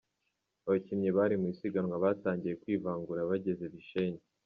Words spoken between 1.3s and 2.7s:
mu isiganwa batangiye